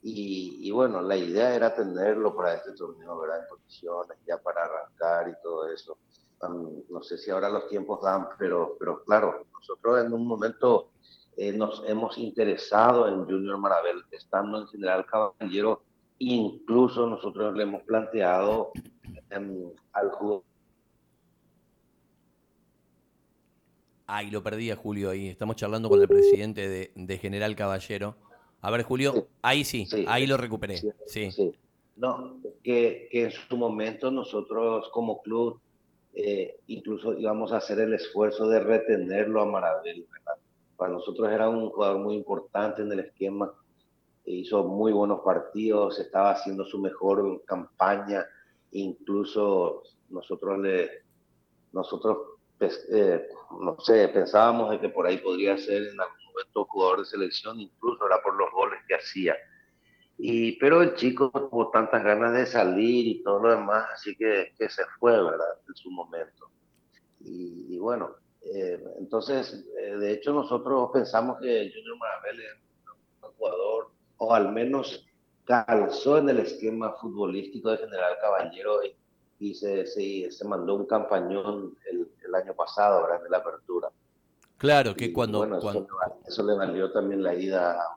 y, 0.00 0.66
y, 0.66 0.70
bueno, 0.70 1.02
la 1.02 1.16
idea 1.16 1.54
era 1.54 1.74
tenerlo 1.74 2.34
para 2.34 2.54
este 2.54 2.72
torneo, 2.72 3.18
¿verdad? 3.18 3.40
En 3.42 3.48
condiciones, 3.48 4.18
ya 4.26 4.38
para 4.38 4.64
arrancar 4.64 5.28
y 5.28 5.42
todo 5.42 5.70
eso. 5.70 5.98
No 6.48 7.02
sé 7.02 7.18
si 7.18 7.30
ahora 7.30 7.48
los 7.48 7.68
tiempos 7.68 8.00
dan, 8.02 8.28
pero, 8.38 8.76
pero 8.78 9.02
claro, 9.04 9.46
nosotros 9.52 10.04
en 10.04 10.12
un 10.12 10.26
momento 10.26 10.90
eh, 11.36 11.52
nos 11.52 11.82
hemos 11.86 12.16
interesado 12.18 13.08
en 13.08 13.24
Junior 13.24 13.58
Marabel, 13.58 14.02
estando 14.10 14.60
en 14.60 14.66
General 14.68 15.04
Caballero, 15.06 15.82
incluso 16.18 17.06
nosotros 17.08 17.54
le 17.56 17.64
hemos 17.64 17.82
planteado 17.82 18.70
em, 19.30 19.70
al 19.92 20.10
jugador. 20.10 20.42
Ay, 24.06 24.30
lo 24.30 24.42
perdí 24.42 24.70
a 24.70 24.76
Julio 24.76 25.10
ahí. 25.10 25.28
Estamos 25.28 25.56
charlando 25.56 25.88
con 25.88 26.00
el 26.00 26.08
presidente 26.08 26.68
de, 26.68 26.92
de 26.94 27.18
General 27.18 27.56
Caballero. 27.56 28.16
A 28.60 28.70
ver, 28.70 28.82
Julio, 28.82 29.12
Sí. 29.14 29.24
ahí 29.42 29.64
sí, 29.64 29.86
Sí. 29.86 30.04
ahí 30.08 30.26
lo 30.26 30.36
recuperé. 30.36 30.76
Sí, 30.76 30.90
Sí. 31.06 31.30
Sí. 31.32 31.52
No, 31.96 32.38
que, 32.64 33.08
que 33.10 33.24
en 33.24 33.30
su 33.30 33.56
momento 33.56 34.10
nosotros 34.10 34.88
como 34.92 35.22
club 35.22 35.60
eh, 36.14 36.60
incluso 36.68 37.18
íbamos 37.18 37.52
a 37.52 37.58
hacer 37.58 37.80
el 37.80 37.94
esfuerzo 37.94 38.48
de 38.48 38.60
retenerlo 38.60 39.42
a 39.42 39.46
Marabel. 39.46 40.06
¿verdad? 40.10 40.34
Para 40.76 40.92
nosotros 40.92 41.30
era 41.30 41.48
un 41.48 41.70
jugador 41.70 41.98
muy 41.98 42.14
importante 42.14 42.82
en 42.82 42.92
el 42.92 43.00
esquema, 43.00 43.52
hizo 44.24 44.64
muy 44.64 44.92
buenos 44.92 45.20
partidos, 45.20 45.98
estaba 45.98 46.30
haciendo 46.30 46.64
su 46.64 46.78
mejor 46.80 47.44
campaña, 47.44 48.24
incluso 48.72 49.82
nosotros 50.08 50.58
le, 50.58 51.04
nosotros, 51.72 52.18
pues, 52.58 52.86
eh, 52.90 53.28
no 53.60 53.78
sé, 53.80 54.08
pensábamos 54.08 54.70
de 54.70 54.80
que 54.80 54.88
por 54.88 55.06
ahí 55.06 55.18
podría 55.18 55.58
ser 55.58 55.82
en 55.82 56.00
algún 56.00 56.24
momento 56.26 56.64
jugador 56.66 57.00
de 57.00 57.04
selección, 57.04 57.60
incluso 57.60 58.06
era 58.06 58.22
por 58.22 58.36
los 58.36 58.50
goles 58.52 58.80
que 58.88 58.94
hacía. 58.94 59.36
Y, 60.16 60.52
pero 60.58 60.82
el 60.82 60.94
chico 60.94 61.30
tuvo 61.30 61.70
tantas 61.70 62.04
ganas 62.04 62.32
de 62.34 62.46
salir 62.46 63.06
y 63.06 63.22
todo 63.22 63.40
lo 63.40 63.50
demás, 63.50 63.86
así 63.92 64.16
que, 64.16 64.54
que 64.56 64.68
se 64.68 64.84
fue, 64.98 65.12
¿verdad? 65.12 65.58
En 65.68 65.74
su 65.74 65.90
momento. 65.90 66.50
Y, 67.20 67.74
y 67.74 67.78
bueno, 67.78 68.14
eh, 68.44 68.82
entonces, 68.98 69.64
eh, 69.78 69.96
de 69.96 70.12
hecho 70.12 70.32
nosotros 70.32 70.90
pensamos 70.92 71.38
que 71.40 71.72
Junior 71.74 71.98
Marabel 71.98 72.40
es 72.40 72.54
un 73.22 73.32
jugador, 73.32 73.90
o 74.18 74.34
al 74.34 74.52
menos 74.52 75.06
calzó 75.44 76.18
en 76.18 76.28
el 76.28 76.40
esquema 76.40 76.92
futbolístico 76.92 77.70
de 77.70 77.78
General 77.78 78.16
Caballero 78.20 78.82
y, 78.84 78.94
y 79.38 79.54
se, 79.54 79.86
se, 79.86 80.30
se, 80.30 80.44
mandó 80.46 80.74
un 80.74 80.86
campañón 80.86 81.76
el, 81.90 82.08
el, 82.24 82.34
año 82.34 82.54
pasado, 82.54 83.02
¿verdad? 83.02 83.24
En 83.24 83.32
la 83.32 83.38
apertura. 83.38 83.88
Claro, 84.58 84.94
que 84.94 85.06
Y, 85.06 85.12
cuando... 85.12 85.38
Bueno, 85.38 85.58
cuando... 85.60 85.80
Eso, 85.82 86.20
eso 86.26 86.42
le 86.44 86.54
valió 86.54 86.92
también 86.92 87.22
la 87.22 87.34
ida 87.34 87.72
a. 87.72 87.96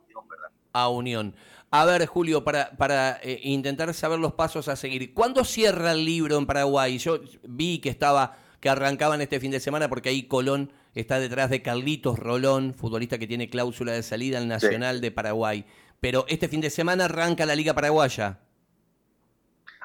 A 0.83 0.89
Unión. 0.89 1.35
A 1.69 1.85
ver, 1.85 2.05
Julio, 2.05 2.43
para, 2.45 2.71
para 2.77 3.19
eh, 3.21 3.41
intentar 3.43 3.93
saber 3.93 4.19
los 4.19 4.33
pasos 4.33 4.69
a 4.69 4.77
seguir, 4.77 5.13
¿cuándo 5.13 5.43
cierra 5.43 5.91
el 5.91 6.05
libro 6.05 6.37
en 6.37 6.45
Paraguay? 6.45 6.97
Yo 6.97 7.19
vi 7.43 7.79
que 7.79 7.89
estaba, 7.89 8.37
que 8.61 8.69
arrancaban 8.69 9.19
este 9.21 9.41
fin 9.41 9.51
de 9.51 9.59
semana 9.59 9.89
porque 9.89 10.09
ahí 10.09 10.23
Colón 10.23 10.71
está 10.95 11.19
detrás 11.19 11.49
de 11.49 11.61
Carlitos 11.61 12.19
Rolón, 12.19 12.73
futbolista 12.73 13.17
que 13.17 13.27
tiene 13.27 13.49
cláusula 13.49 13.91
de 13.91 14.01
salida 14.01 14.37
al 14.37 14.47
Nacional 14.47 14.95
sí. 14.95 15.01
de 15.01 15.11
Paraguay. 15.11 15.65
Pero 15.99 16.25
este 16.29 16.47
fin 16.47 16.61
de 16.61 16.69
semana 16.69 17.05
arranca 17.05 17.45
la 17.45 17.55
Liga 17.55 17.73
Paraguaya. 17.73 18.39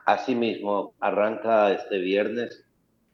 Así 0.05 0.35
mismo, 0.37 0.95
arranca 1.01 1.73
este 1.73 1.99
viernes. 1.99 2.65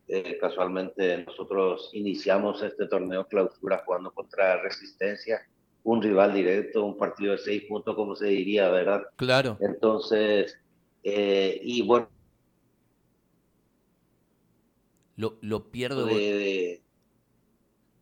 Eh, 0.08 0.36
casualmente 0.40 1.24
nosotros 1.24 1.90
iniciamos 1.94 2.62
este 2.62 2.86
torneo 2.86 3.26
clausura 3.26 3.82
jugando 3.84 4.10
contra 4.12 4.60
Resistencia 4.60 5.40
un 5.88 6.02
rival 6.02 6.34
directo, 6.34 6.84
un 6.84 6.98
partido 6.98 7.32
de 7.32 7.38
seis 7.38 7.62
puntos, 7.66 7.94
como 7.94 8.14
se 8.14 8.26
diría, 8.26 8.68
¿verdad? 8.68 9.04
Claro. 9.16 9.56
Entonces, 9.58 10.58
eh, 11.02 11.58
y 11.62 11.80
bueno. 11.80 12.10
Lo, 15.16 15.38
lo 15.40 15.70
pierdo. 15.70 16.04
De, 16.04 16.14
de, 16.14 16.82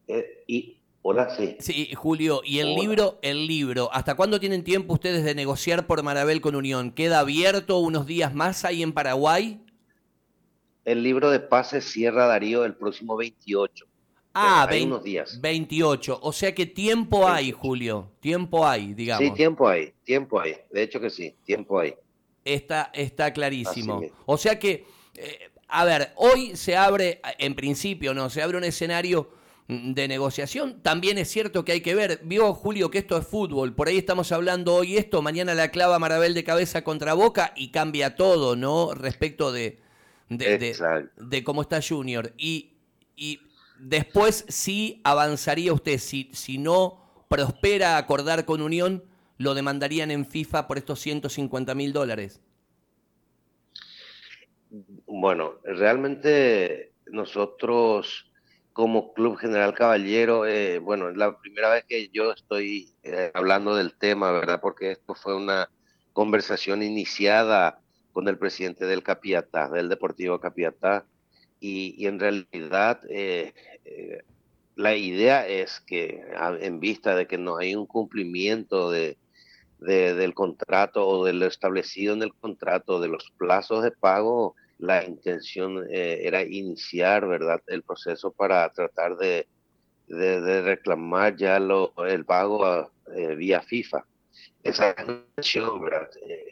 eh, 0.08 0.44
y, 0.48 0.80
hola, 1.02 1.30
sí. 1.30 1.56
Sí, 1.60 1.94
Julio, 1.94 2.40
y 2.44 2.58
el 2.58 2.70
Hola. 2.72 2.80
libro, 2.80 3.18
el 3.22 3.46
libro, 3.46 3.88
¿hasta 3.92 4.16
cuándo 4.16 4.40
tienen 4.40 4.64
tiempo 4.64 4.94
ustedes 4.94 5.24
de 5.24 5.36
negociar 5.36 5.86
por 5.86 6.02
Marabel 6.02 6.40
con 6.40 6.56
Unión? 6.56 6.90
¿Queda 6.90 7.20
abierto 7.20 7.78
unos 7.78 8.04
días 8.04 8.34
más 8.34 8.64
ahí 8.64 8.82
en 8.82 8.92
Paraguay? 8.92 9.64
El 10.84 11.04
libro 11.04 11.30
de 11.30 11.38
pases 11.38 11.84
cierra 11.84 12.26
Darío 12.26 12.64
el 12.64 12.74
próximo 12.74 13.16
28. 13.16 13.86
Ah, 14.38 14.66
hay 14.68 14.80
20, 14.80 14.86
unos 14.86 15.04
días. 15.04 15.40
28. 15.40 16.18
O 16.22 16.32
sea 16.32 16.54
que 16.54 16.66
tiempo 16.66 17.26
hay, 17.26 17.52
Julio. 17.52 18.10
Tiempo 18.20 18.66
hay, 18.66 18.92
digamos. 18.92 19.26
Sí, 19.26 19.34
tiempo 19.34 19.66
hay, 19.66 19.94
tiempo 20.04 20.38
hay. 20.38 20.56
De 20.70 20.82
hecho 20.82 21.00
que 21.00 21.08
sí, 21.08 21.34
tiempo 21.44 21.80
hay. 21.80 21.94
Está, 22.44 22.90
está 22.92 23.32
clarísimo. 23.32 24.02
O 24.26 24.36
sea 24.36 24.58
que, 24.58 24.84
eh, 25.14 25.50
a 25.68 25.86
ver, 25.86 26.12
hoy 26.16 26.54
se 26.54 26.76
abre, 26.76 27.20
en 27.38 27.54
principio, 27.54 28.12
¿no? 28.12 28.28
Se 28.28 28.42
abre 28.42 28.58
un 28.58 28.64
escenario 28.64 29.30
de 29.68 30.06
negociación. 30.06 30.80
También 30.82 31.16
es 31.18 31.28
cierto 31.28 31.64
que 31.64 31.72
hay 31.72 31.80
que 31.80 31.94
ver, 31.94 32.20
vio 32.22 32.52
Julio 32.52 32.90
que 32.90 32.98
esto 32.98 33.16
es 33.16 33.26
fútbol, 33.26 33.74
por 33.74 33.88
ahí 33.88 33.98
estamos 33.98 34.30
hablando 34.32 34.74
hoy 34.74 34.96
esto, 34.96 35.22
mañana 35.22 35.54
la 35.54 35.70
clava 35.70 35.98
Marabel 35.98 36.34
de 36.34 36.44
cabeza 36.44 36.84
contra 36.84 37.14
Boca 37.14 37.52
y 37.56 37.70
cambia 37.70 38.14
todo, 38.14 38.54
¿no? 38.54 38.94
Respecto 38.94 39.50
de, 39.50 39.80
de, 40.28 40.58
de, 40.58 41.08
de 41.16 41.44
cómo 41.44 41.62
está 41.62 41.80
Junior. 41.82 42.32
Y, 42.38 42.74
y 43.16 43.40
después 43.78 44.44
sí 44.48 45.00
avanzaría 45.04 45.72
usted, 45.72 45.98
si, 45.98 46.30
si 46.32 46.58
no 46.58 47.24
prospera 47.28 47.96
acordar 47.96 48.44
con 48.44 48.62
Unión, 48.62 49.04
lo 49.38 49.54
demandarían 49.54 50.10
en 50.10 50.26
FIFA 50.26 50.66
por 50.66 50.78
estos 50.78 51.00
150 51.00 51.74
mil 51.74 51.92
dólares. 51.92 52.40
Bueno, 55.06 55.54
realmente 55.64 56.92
nosotros 57.06 58.30
como 58.72 59.14
Club 59.14 59.38
General 59.38 59.72
Caballero, 59.72 60.44
eh, 60.44 60.78
bueno, 60.78 61.08
es 61.08 61.16
la 61.16 61.38
primera 61.38 61.70
vez 61.70 61.84
que 61.84 62.08
yo 62.08 62.32
estoy 62.32 62.92
eh, 63.04 63.30
hablando 63.32 63.74
del 63.74 63.94
tema, 63.94 64.32
¿verdad? 64.32 64.60
Porque 64.60 64.90
esto 64.90 65.14
fue 65.14 65.34
una 65.34 65.70
conversación 66.12 66.82
iniciada 66.82 67.80
con 68.12 68.28
el 68.28 68.36
presidente 68.36 68.84
del 68.84 69.02
Capiatá, 69.02 69.70
del 69.70 69.88
Deportivo 69.88 70.40
Capiatá, 70.40 71.06
y, 71.60 72.06
en 72.06 72.20
realidad 72.20 73.00
eh, 73.08 73.52
la 74.74 74.94
idea 74.94 75.46
es 75.46 75.80
que 75.80 76.22
en 76.60 76.80
vista 76.80 77.16
de 77.16 77.26
que 77.26 77.38
no 77.38 77.56
hay 77.56 77.74
un 77.74 77.86
cumplimiento 77.86 78.90
de, 78.90 79.16
de, 79.80 80.14
del 80.14 80.34
contrato 80.34 81.06
o 81.06 81.24
de 81.24 81.32
lo 81.32 81.46
establecido 81.46 82.14
en 82.14 82.22
el 82.22 82.34
contrato 82.34 83.00
de 83.00 83.08
los 83.08 83.30
plazos 83.38 83.82
de 83.82 83.90
pago, 83.90 84.54
la 84.78 85.04
intención 85.04 85.86
eh, 85.90 86.20
era 86.22 86.42
iniciar 86.42 87.26
verdad 87.26 87.62
el 87.66 87.82
proceso 87.82 88.32
para 88.32 88.68
tratar 88.72 89.16
de, 89.16 89.46
reclamar 90.08 91.36
ya 91.36 91.58
lo, 91.58 91.92
el 92.06 92.24
pago 92.24 92.90
eh, 93.14 93.34
vía 93.34 93.62
FIFA. 93.62 94.04
Esa 94.62 94.90
es 94.90 95.06
la 95.06 95.12
intención 95.14 95.80
verdad 95.80 96.10
eh, 96.28 96.45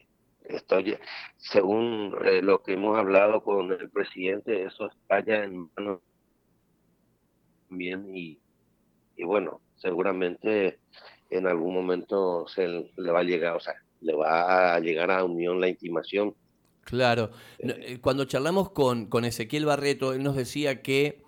estoy 0.56 0.96
según 1.36 2.14
eh, 2.24 2.42
lo 2.42 2.62
que 2.62 2.74
hemos 2.74 2.98
hablado 2.98 3.42
con 3.42 3.72
el 3.72 3.90
presidente 3.90 4.64
eso 4.64 4.86
está 4.86 5.24
ya 5.24 5.44
en 5.44 5.70
manos 5.76 6.00
bien 7.68 8.14
y, 8.14 8.38
y 9.16 9.24
bueno 9.24 9.60
seguramente 9.76 10.78
en 11.30 11.46
algún 11.46 11.74
momento 11.74 12.46
se 12.48 12.90
le 12.96 13.10
va 13.10 13.20
a 13.20 13.24
llegar 13.24 13.56
o 13.56 13.60
sea 13.60 13.74
le 14.00 14.14
va 14.14 14.74
a 14.74 14.80
llegar 14.80 15.10
a 15.10 15.24
Unión 15.24 15.60
la 15.60 15.68
intimación 15.68 16.34
Claro. 16.84 17.30
Cuando 18.02 18.26
charlamos 18.26 18.70
con, 18.70 19.06
con 19.06 19.24
Ezequiel 19.24 19.64
Barreto, 19.64 20.12
él 20.12 20.22
nos 20.22 20.36
decía 20.36 20.82
que 20.82 21.24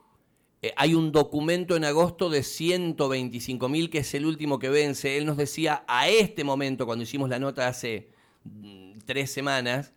eh, 0.62 0.72
hay 0.76 0.94
un 0.94 1.12
documento 1.12 1.76
en 1.76 1.84
agosto 1.84 2.28
de 2.30 2.42
125 2.42 3.68
mil, 3.68 3.90
que 3.90 3.98
es 3.98 4.14
el 4.14 4.26
último 4.26 4.58
que 4.58 4.68
vence. 4.68 5.16
Él 5.16 5.26
nos 5.26 5.36
decía 5.36 5.84
a 5.88 6.08
este 6.08 6.44
momento, 6.44 6.86
cuando 6.86 7.04
hicimos 7.04 7.28
la 7.28 7.38
nota 7.38 7.68
hace 7.68 8.10
tres 9.04 9.30
semanas, 9.30 9.92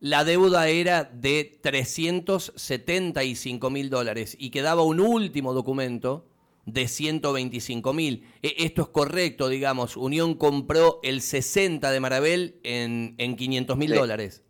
la 0.00 0.24
deuda 0.24 0.68
era 0.68 1.04
de 1.04 1.58
375 1.62 3.70
mil 3.70 3.90
dólares 3.90 4.36
y 4.38 4.50
quedaba 4.50 4.82
un 4.82 5.00
último 5.00 5.54
documento 5.54 6.26
de 6.66 6.88
125 6.88 7.92
mil. 7.92 8.26
Esto 8.42 8.82
es 8.82 8.88
correcto, 8.88 9.48
digamos. 9.48 9.96
Unión 9.96 10.34
compró 10.34 11.00
el 11.02 11.20
60 11.20 11.90
de 11.90 12.00
Marabel 12.00 12.58
en, 12.62 13.14
en 13.18 13.36
500 13.36 13.76
mil 13.76 13.90
Sí. 13.90 13.96
dólares. 13.96 14.44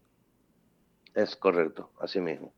Es 1.14 1.36
correcto, 1.36 1.90
así 2.00 2.20
mismo. 2.20 2.52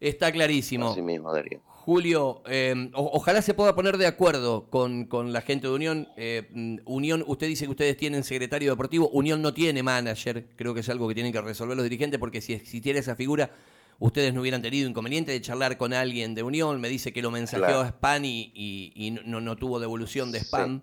Está 0.00 0.30
clarísimo. 0.32 0.90
Así 0.90 1.02
mismo, 1.02 1.32
Darío. 1.32 1.60
Julio, 1.86 2.42
eh, 2.48 2.90
o- 2.94 3.10
ojalá 3.12 3.40
se 3.42 3.54
pueda 3.54 3.76
poner 3.76 3.96
de 3.96 4.08
acuerdo 4.08 4.68
con, 4.70 5.04
con 5.04 5.32
la 5.32 5.40
gente 5.40 5.68
de 5.68 5.72
Unión. 5.72 6.08
Eh, 6.16 6.48
mm, 6.52 6.78
Unión, 6.84 7.22
usted 7.28 7.46
dice 7.46 7.66
que 7.66 7.70
ustedes 7.70 7.96
tienen 7.96 8.24
secretario 8.24 8.72
deportivo, 8.72 9.08
Unión 9.10 9.40
no 9.40 9.54
tiene 9.54 9.84
manager, 9.84 10.48
creo 10.56 10.74
que 10.74 10.80
es 10.80 10.88
algo 10.88 11.06
que 11.06 11.14
tienen 11.14 11.32
que 11.32 11.40
resolver 11.40 11.76
los 11.76 11.84
dirigentes 11.84 12.18
porque 12.18 12.40
si 12.40 12.54
existiera 12.54 12.98
esa 12.98 13.14
figura, 13.14 13.52
ustedes 14.00 14.34
no 14.34 14.40
hubieran 14.40 14.62
tenido 14.62 14.88
inconveniente 14.90 15.30
de 15.30 15.40
charlar 15.40 15.78
con 15.78 15.92
alguien 15.92 16.34
de 16.34 16.42
Unión. 16.42 16.80
Me 16.80 16.88
dice 16.88 17.12
que 17.12 17.22
lo 17.22 17.30
mensajeó 17.30 17.66
Claro. 17.66 17.80
a 17.82 17.86
spam 17.90 18.24
y, 18.24 18.50
y- 18.52 18.92
y 18.96 19.10
no, 19.12 19.40
no 19.40 19.54
tuvo 19.54 19.78
devolución 19.78 20.32
de 20.32 20.40
Sí. 20.40 20.46
spam. 20.46 20.82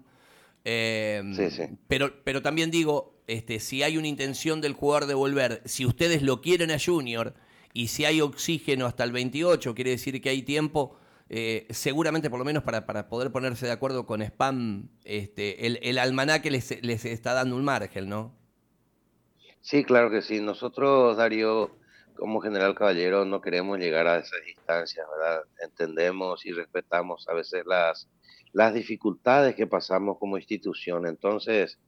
Eh, 0.63 1.21
Sí, 1.35 1.51
sí. 1.51 1.63
Pero, 1.89 2.13
pero 2.23 2.41
también 2.41 2.71
digo, 2.71 3.21
este, 3.27 3.59
si 3.59 3.83
hay 3.83 3.97
una 3.97 4.07
intención 4.07 4.61
del 4.61 4.71
jugador 4.71 5.07
de 5.07 5.15
volver, 5.15 5.61
si 5.65 5.85
ustedes 5.85 6.21
lo 6.21 6.39
quieren 6.39 6.71
a 6.71 6.77
Junior 6.79 7.33
y 7.73 7.87
si 7.87 8.05
hay 8.05 8.21
oxígeno 8.21 8.85
hasta 8.85 9.03
el 9.03 9.11
28, 9.11 9.73
quiere 9.75 9.91
decir 9.91 10.21
que 10.21 10.29
hay 10.29 10.43
tiempo, 10.43 10.97
eh, 11.29 11.65
seguramente 11.71 12.29
por 12.29 12.39
lo 12.39 12.45
menos 12.45 12.63
para, 12.63 12.85
para, 12.85 13.09
poder 13.09 13.31
ponerse 13.31 13.65
de 13.65 13.71
acuerdo 13.71 14.05
con 14.05 14.21
spam, 14.21 14.89
este, 15.03 15.65
el, 15.65 15.79
el 15.81 15.97
almanaque 15.97 16.51
les, 16.51 16.83
les 16.83 17.05
está 17.05 17.33
dando 17.33 17.55
un 17.55 17.63
margen, 17.63 18.09
¿no? 18.09 18.35
Sí, 19.61 19.83
claro 19.83 20.11
que 20.11 20.21
sí. 20.21 20.41
Nosotros, 20.41 21.17
Darío, 21.17 21.71
como 22.15 22.41
general 22.41 22.75
caballero, 22.75 23.25
no 23.25 23.41
queremos 23.41 23.79
llegar 23.79 24.07
a 24.07 24.17
esas 24.17 24.43
distancias, 24.45 25.07
¿verdad? 25.09 25.41
Entendemos 25.63 26.45
y 26.45 26.51
respetamos 26.51 27.27
a 27.29 27.33
veces 27.33 27.63
las, 27.65 28.09
las 28.51 28.73
dificultades 28.73 29.55
que 29.55 29.65
pasamos 29.65 30.19
como 30.19 30.37
institución. 30.37 31.07
Entonces, 31.07 31.79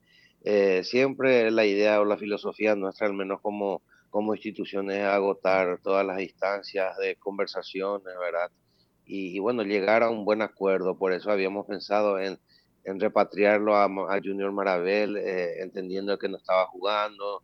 eh, 0.44 0.84
siempre 0.84 1.51
la 1.51 1.65
idea 1.65 2.00
o 2.00 2.06
la 2.06 2.18
filosofía 2.18 2.75
nuestra, 2.75 3.08
al 3.08 3.13
menos 3.13 3.42
como, 3.42 3.82
como 4.15 4.34
institución, 4.34 4.89
es 4.91 5.03
agotar 5.03 5.81
todas 5.84 6.05
las 6.05 6.22
instancias 6.22 6.95
de 7.00 7.17
conversaciones, 7.17 8.13
¿verdad? 8.17 8.50
Y, 9.05 9.39
bueno, 9.39 9.63
llegar 9.63 10.03
a 10.03 10.10
un 10.10 10.24
buen 10.24 10.41
acuerdo. 10.41 10.98
Por 10.98 11.12
eso 11.12 11.31
habíamos 11.31 11.65
pensado 11.65 12.17
en, 12.17 12.39
repatriarlo 12.86 13.75
a, 13.75 13.84
a 13.84 14.22
Junior 14.24 14.53
Marabel, 14.53 15.17
eh, 15.17 15.62
entendiendo 15.62 16.17
que 16.17 16.29
no 16.29 16.38
estaba 16.38 16.65
jugando. 16.67 17.43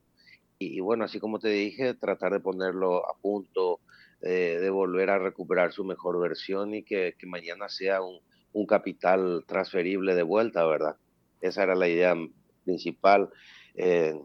Y, 0.59 0.79
bueno, 0.79 1.03
así 1.03 1.19
como 1.19 1.39
te 1.39 1.49
dije, 1.49 1.93
tratar 1.93 2.31
de 2.31 2.39
ponerlo 2.39 3.05
a 3.05 3.17
punto, 3.21 3.81
eh, 4.21 4.57
de 4.61 4.69
volver 4.69 5.09
a 5.09 5.19
recuperar 5.19 5.73
su 5.73 5.83
mejor 5.83 6.21
versión 6.21 6.73
y 6.73 6.83
que, 6.83 7.13
mañana 7.25 7.67
sea 7.67 8.01
un, 8.01 8.21
un 8.53 8.65
capital 8.65 9.43
transferible 9.45 10.15
de 10.15 10.23
vuelta, 10.23 10.65
¿verdad? 10.65 10.95
Esa 11.41 11.63
era 11.63 11.75
la 11.75 11.89
idea 11.89 12.15
principal. 12.63 13.29
Eh, 13.75 14.17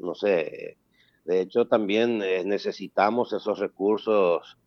no 0.00 0.14
sé, 0.14 0.76
de 1.24 1.40
hecho 1.40 1.66
también 1.66 2.22
eh, 2.22 2.44
necesitamos 2.44 3.32
esos 3.32 3.58
recursos 3.58 4.58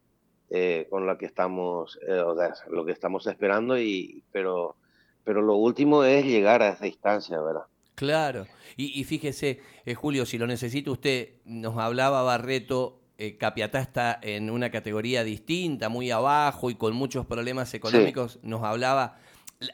eh, 0.49 0.87
con 0.89 1.05
lo 1.07 1.17
que 1.17 1.25
estamos, 1.25 1.97
o 1.97 2.35
sea, 2.35 2.53
lo 2.69 2.85
que 2.85 2.91
estamos 2.91 3.25
esperando, 3.27 3.77
y, 3.79 4.23
pero, 4.31 4.75
pero 5.23 5.41
lo 5.41 5.55
último 5.55 6.03
es 6.03 6.25
llegar 6.25 6.61
a 6.61 6.69
esa 6.69 6.85
instancia, 6.85 7.41
¿verdad? 7.41 7.63
Claro, 7.95 8.45
y, 8.77 8.99
y 8.99 9.03
fíjese, 9.03 9.59
Julio, 9.95 10.25
si 10.25 10.37
lo 10.37 10.47
necesita 10.47 10.91
usted, 10.91 11.35
nos 11.45 11.77
hablaba 11.77 12.21
Barreto 12.23 13.03
eh, 13.17 13.37
Capiatá 13.37 13.79
está 13.79 14.19
en 14.21 14.49
una 14.49 14.71
categoría 14.71 15.23
distinta, 15.23 15.87
muy 15.87 16.09
abajo 16.09 16.71
y 16.71 16.75
con 16.75 16.95
muchos 16.95 17.25
problemas 17.25 17.73
económicos, 17.73 18.39
nos 18.41 18.63
hablaba. 18.63 19.17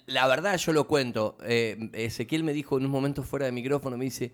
La, 0.06 0.28
verdad, 0.28 0.58
yo 0.58 0.74
lo 0.74 0.88
cuento. 0.88 1.38
Eh, 1.44 1.90
Ezequiel 1.94 2.44
me 2.44 2.54
dijo 2.54 2.78
en 2.78 2.86
un 2.86 2.92
momento 2.92 3.24
fuera 3.24 3.46
de 3.46 3.52
micrófono, 3.52 3.98
me 3.98 4.06
dice, 4.06 4.26
eh, 4.26 4.34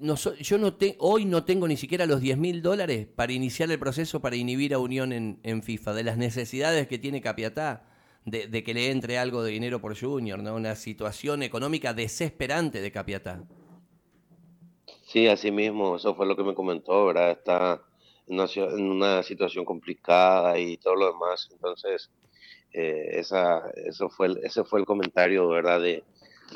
no, 0.00 0.14
yo 0.14 0.58
no 0.58 0.74
te, 0.74 0.96
hoy 0.98 1.24
no 1.24 1.44
tengo 1.44 1.66
ni 1.66 1.76
siquiera 1.76 2.06
los 2.06 2.20
10 2.20 2.38
mil 2.38 2.62
dólares 2.62 3.06
para 3.06 3.32
iniciar 3.32 3.70
el 3.70 3.78
proceso 3.78 4.20
para 4.20 4.36
inhibir 4.36 4.74
a 4.74 4.78
Unión 4.78 5.12
en, 5.12 5.62
FIFA, 5.62 5.94
de 5.94 6.04
las 6.04 6.16
necesidades 6.16 6.86
que 6.86 6.98
tiene 6.98 7.20
Capiatá. 7.20 7.86
De, 8.24 8.62
que 8.62 8.74
le 8.74 8.90
entre 8.90 9.18
algo 9.18 9.42
de 9.42 9.50
dinero 9.50 9.80
por 9.80 9.98
Junior, 9.98 10.40
¿no? 10.42 10.54
Una 10.54 10.76
situación 10.76 11.42
económica 11.42 11.94
desesperante 11.94 12.82
de 12.82 12.92
Capiatá. 12.92 13.42
Sí, 15.04 15.26
así 15.26 15.50
mismo, 15.50 15.96
eso 15.96 16.14
fue 16.14 16.26
lo 16.26 16.36
que 16.36 16.44
me 16.44 16.54
comentó, 16.54 17.06
¿verdad? 17.06 17.30
Está 17.30 17.82
en 18.28 18.90
una, 18.90 19.22
situación 19.22 19.64
complicada 19.64 20.58
y 20.58 20.76
todo 20.76 20.96
lo 20.96 21.12
demás. 21.12 21.48
Entonces, 21.50 22.10
eh, 22.72 23.08
esa, 23.14 23.70
eso 23.86 24.10
fue 24.10 24.38
ese 24.44 24.64
fue 24.64 24.80
el 24.80 24.86
comentario, 24.86 25.48
¿verdad?, 25.48 25.80
de, 25.80 26.04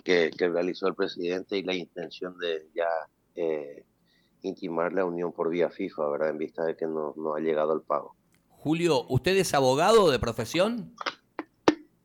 que, 0.03 0.31
realizó 0.39 0.89
el 0.89 0.95
presidente 0.95 1.59
y 1.59 1.63
la 1.63 1.75
intención 1.75 2.37
de 2.39 2.67
ya 2.75 2.89
eh, 3.35 3.85
intimar 4.43 4.93
la 4.93 5.05
unión 5.05 5.33
por 5.33 5.51
vía 5.51 5.71
FIFA, 5.71 6.09
¿verdad?, 6.11 6.31
en 6.31 6.39
vista 6.39 6.65
de 6.65 6.77
que 6.77 6.87
no, 6.87 7.15
no 7.17 7.35
ha 7.35 7.41
llegado 7.41 7.75
el 7.75 7.83
pago. 7.83 8.17
Julio, 8.49 9.05
¿usted 9.09 9.37
es 9.37 9.53
abogado 9.55 10.11
de 10.11 10.19
profesión? 10.19 10.95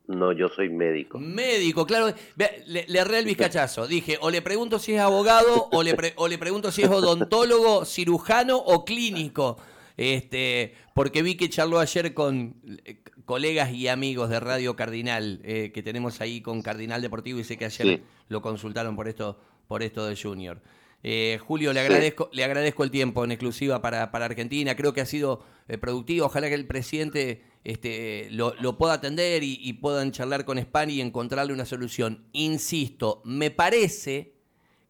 No, 0.07 0.31
yo 0.31 0.49
soy 0.49 0.69
médico. 0.69 1.19
Médico, 1.19 1.85
claro. 1.85 2.13
Le, 2.35 2.85
le 2.87 2.99
erré 2.99 3.19
el 3.19 3.25
bizcachazo. 3.25 3.85
Dije, 3.85 4.17
o 4.21 4.31
le 4.31 4.41
pregunto 4.41 4.79
si 4.79 4.95
es 4.95 5.01
abogado, 5.01 5.69
o 5.71 5.83
le, 5.83 5.95
o 6.15 6.27
le 6.27 6.37
pregunto 6.39 6.71
si 6.71 6.81
es 6.81 6.89
odontólogo, 6.89 7.85
cirujano 7.85 8.57
o 8.57 8.83
clínico. 8.85 9.57
Este, 9.99 10.75
porque 10.93 11.21
vi 11.21 11.35
que 11.35 11.49
charló 11.49 11.77
ayer 11.77 12.13
con 12.13 12.55
eh, 12.85 13.03
colegas 13.25 13.73
y 13.73 13.89
amigos 13.89 14.29
de 14.29 14.39
Radio 14.39 14.77
Cardinal, 14.77 15.41
eh, 15.43 15.71
que 15.73 15.83
tenemos 15.83 16.21
ahí 16.21 16.39
con 16.39 16.61
Cardinal 16.61 17.01
Deportivo, 17.01 17.37
y 17.37 17.43
sé 17.43 17.57
que 17.57 17.65
ayer 17.65 18.01
lo 18.29 18.41
consultaron 18.41 18.95
por 18.95 19.09
esto, 19.09 19.37
por 19.67 19.83
esto 19.83 20.05
de 20.05 20.15
Junior. 20.15 20.61
Eh, 21.03 21.37
Julio, 21.45 21.73
le 21.73 21.81
agradezco, 21.81 22.29
le 22.31 22.45
agradezco 22.45 22.85
el 22.85 22.91
tiempo 22.91 23.25
en 23.25 23.33
exclusiva 23.33 23.81
para, 23.81 24.09
para 24.09 24.23
Argentina. 24.23 24.73
Creo 24.73 24.93
que 24.93 25.01
ha 25.01 25.05
sido 25.05 25.43
productivo. 25.81 26.27
Ojalá 26.27 26.47
que 26.47 26.55
el 26.55 26.65
presidente 26.65 27.43
este, 27.65 28.29
lo, 28.31 28.77
pueda 28.77 28.93
atender 28.93 29.43
y, 29.43 29.73
puedan 29.73 30.13
charlar 30.13 30.45
con 30.45 30.57
España 30.57 30.93
y 30.93 31.01
encontrarle 31.01 31.51
una 31.51 31.65
solución. 31.65 32.23
Insisto, 32.31 33.21
me 33.25 33.51
parece 33.51 34.38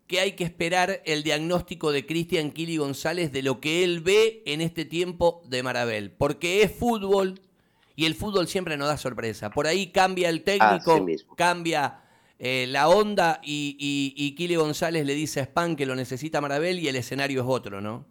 que 0.10 0.20
hay 0.20 0.34
que 0.34 0.44
esperar 0.44 1.02
el 1.06 1.24
diagnóstico 1.24 1.94
de 1.94 2.06
Cristian 2.06 2.52
Kili 2.52 2.76
González 2.76 3.32
de 3.32 3.42
lo 3.42 3.62
que 3.62 3.86
él 3.86 4.02
ve 4.02 4.44
en 4.46 4.60
este 4.60 4.84
tiempo 4.84 5.42
de 5.46 5.64
Marabel, 5.64 6.12
porque 6.12 6.62
es 6.62 6.72
fútbol 6.76 7.40
y 7.96 8.06
el 8.06 8.16
fútbol 8.16 8.50
siempre 8.50 8.76
nos 8.76 8.90
da 8.90 8.98
sorpresa. 8.98 9.50
Por 9.50 9.68
ahí 9.68 9.92
cambia 9.92 10.28
el 10.28 10.44
técnico, 10.44 11.06
cambia 11.38 12.02
eh, 12.40 12.66
la 12.68 12.90
onda 12.90 13.40
y, 13.42 13.78
y, 13.80 14.36
Kili 14.36 14.56
González 14.56 15.06
le 15.06 15.14
dice 15.14 15.40
a 15.40 15.46
Span 15.46 15.78
que 15.78 15.86
lo 15.86 15.96
necesita 15.96 16.42
Marabel 16.42 16.80
y 16.80 16.90
el 16.90 16.98
escenario 16.98 17.42
es 17.42 17.48
otro, 17.48 17.80
¿no? 17.80 18.06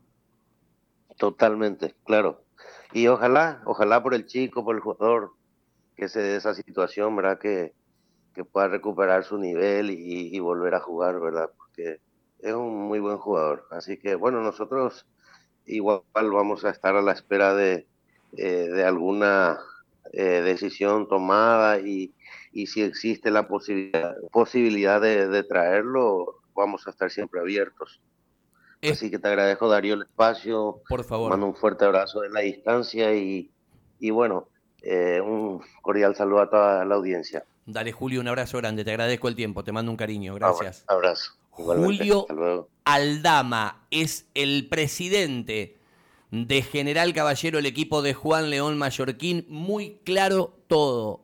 Totalmente, 1.18 1.94
claro 2.04 2.48
y 2.92 3.06
ojalá, 3.06 3.62
ojalá 3.64 4.02
por 4.02 4.14
el 4.14 4.26
chico, 4.26 4.64
por 4.64 4.76
el 4.76 4.80
jugador, 4.80 5.32
que 5.96 6.08
se 6.08 6.20
dé 6.20 6.36
esa 6.36 6.54
situación, 6.54 7.14
¿verdad? 7.16 7.38
Que, 7.38 7.74
que 8.34 8.44
pueda 8.44 8.68
recuperar 8.68 9.24
su 9.24 9.38
nivel 9.38 9.90
y, 9.90 10.38
volver 10.38 10.74
a 10.74 10.80
jugar, 10.80 11.20
¿verdad? 11.20 11.50
Porque 11.78 12.00
es 12.40 12.54
un 12.54 12.88
muy 12.88 12.98
buen 12.98 13.18
jugador. 13.18 13.66
Así 13.70 13.98
que, 13.98 14.14
bueno, 14.14 14.42
nosotros 14.42 15.06
igual 15.64 16.02
vamos 16.12 16.64
a 16.64 16.70
estar 16.70 16.96
a 16.96 17.02
la 17.02 17.12
espera 17.12 17.54
de, 17.54 17.86
eh, 18.36 18.68
de 18.68 18.84
alguna 18.84 19.60
eh, 20.12 20.42
decisión 20.42 21.08
tomada 21.08 21.78
y, 21.78 22.14
y, 22.52 22.66
si 22.66 22.82
existe 22.82 23.30
la 23.30 23.46
posibilidad, 23.46 24.16
posibilidad 24.32 25.00
de, 25.00 25.28
de 25.28 25.42
traerlo, 25.44 26.40
vamos 26.54 26.86
a 26.86 26.90
estar 26.90 27.10
siempre 27.10 27.40
abiertos. 27.40 28.00
Así 28.82 29.10
que 29.10 29.18
te 29.18 29.28
agradezco, 29.28 29.68
Darío, 29.68 29.94
el 29.94 30.02
espacio. 30.02 30.80
Por 30.88 31.04
favor. 31.04 31.30
Mando 31.30 31.46
un 31.46 31.54
fuerte 31.54 31.84
abrazo 31.84 32.20
de 32.20 32.30
la 32.30 32.40
distancia 32.40 33.14
y, 33.14 33.50
y 33.98 34.10
bueno, 34.10 34.48
eh, 34.82 35.20
un 35.20 35.60
cordial 35.82 36.14
saludo 36.14 36.42
a 36.42 36.50
toda 36.50 36.84
la 36.84 36.94
audiencia. 36.94 37.44
Dale, 37.66 37.92
Julio, 37.92 38.20
un 38.20 38.28
abrazo 38.28 38.58
grande. 38.58 38.84
Te 38.84 38.92
agradezco 38.92 39.28
el 39.28 39.34
tiempo. 39.34 39.62
Te 39.64 39.72
mando 39.72 39.90
un 39.90 39.96
cariño. 39.96 40.34
Gracias. 40.34 40.84
Un 40.88 40.94
abrazo. 40.94 41.38
Julio 41.58 42.26
Aldama 42.84 43.86
es 43.90 44.26
el 44.34 44.68
presidente 44.68 45.76
de 46.30 46.62
General 46.62 47.12
Caballero, 47.12 47.58
el 47.58 47.66
equipo 47.66 48.00
de 48.02 48.14
Juan 48.14 48.50
León 48.50 48.78
Mallorquín. 48.78 49.44
Muy 49.48 50.00
claro 50.04 50.54
todo. 50.68 51.16